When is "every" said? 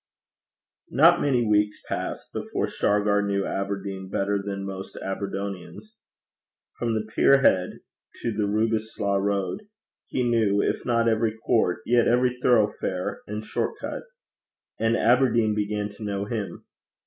11.07-11.37, 12.07-12.35